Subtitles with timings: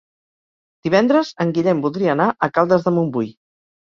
[0.87, 3.29] Divendres en Guillem voldria anar a Caldes de Montbui.